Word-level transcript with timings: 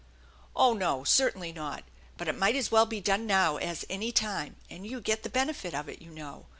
"Oh, 0.55 0.73
no, 0.73 1.03
certainly 1.03 1.51
not, 1.53 1.83
but 2.17 2.27
it 2.27 2.35
might 2.35 2.55
as 2.55 2.71
well 2.71 2.87
be 2.87 2.99
done 2.99 3.27
now 3.27 3.57
as 3.57 3.85
any 3.87 4.11
time, 4.11 4.55
and 4.67 4.87
you 4.87 4.99
get 4.99 5.21
the 5.21 5.29
benefit 5.29 5.75
of 5.75 5.87
it, 5.87 6.01
you 6.01 6.09
know. 6.09 6.47